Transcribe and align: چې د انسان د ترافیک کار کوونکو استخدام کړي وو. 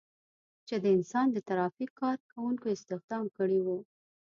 چې 0.67 0.75
د 0.83 0.85
انسان 0.97 1.27
د 1.31 1.37
ترافیک 1.49 1.91
کار 2.01 2.17
کوونکو 2.31 2.65
استخدام 2.75 3.25
کړي 3.37 3.59
وو. 3.65 3.77